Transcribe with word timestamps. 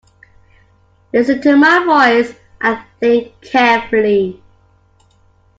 Listen 1.13 1.43
to 1.43 1.55
my 1.57 1.85
voice 1.85 2.35
and 2.59 2.79
think 2.99 3.39
carefully. 3.39 4.41